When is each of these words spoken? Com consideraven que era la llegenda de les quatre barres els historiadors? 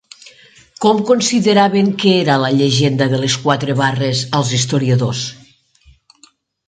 Com 0.85 1.01
consideraven 1.09 1.91
que 2.03 2.13
era 2.21 2.39
la 2.45 2.51
llegenda 2.61 3.09
de 3.11 3.19
les 3.25 3.35
quatre 3.45 3.77
barres 3.83 4.23
els 4.41 4.51
historiadors? 4.61 5.25